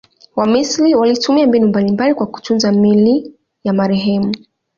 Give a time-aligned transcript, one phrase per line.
[0.35, 4.33] Wamisri walitumia mbinu mbalimbali kwa kutunza miili ya marehemu.